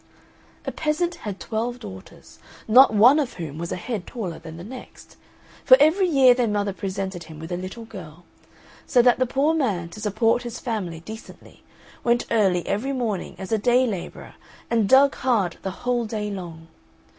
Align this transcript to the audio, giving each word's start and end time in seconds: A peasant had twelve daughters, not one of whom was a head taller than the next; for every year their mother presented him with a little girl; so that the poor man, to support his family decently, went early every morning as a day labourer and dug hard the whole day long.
A 0.65 0.71
peasant 0.71 1.13
had 1.15 1.39
twelve 1.39 1.77
daughters, 1.79 2.39
not 2.67 2.91
one 2.95 3.19
of 3.19 3.33
whom 3.33 3.59
was 3.59 3.71
a 3.71 3.75
head 3.75 4.07
taller 4.07 4.39
than 4.39 4.57
the 4.57 4.63
next; 4.63 5.15
for 5.63 5.77
every 5.79 6.07
year 6.07 6.33
their 6.33 6.47
mother 6.47 6.73
presented 6.73 7.25
him 7.25 7.37
with 7.37 7.51
a 7.51 7.55
little 7.55 7.85
girl; 7.85 8.25
so 8.87 9.03
that 9.03 9.19
the 9.19 9.27
poor 9.27 9.53
man, 9.53 9.89
to 9.89 10.01
support 10.01 10.41
his 10.41 10.59
family 10.59 11.01
decently, 11.01 11.61
went 12.03 12.25
early 12.31 12.65
every 12.65 12.93
morning 12.93 13.35
as 13.37 13.51
a 13.51 13.59
day 13.59 13.85
labourer 13.85 14.33
and 14.71 14.89
dug 14.89 15.13
hard 15.17 15.59
the 15.61 15.69
whole 15.85 16.05
day 16.05 16.31
long. 16.31 16.67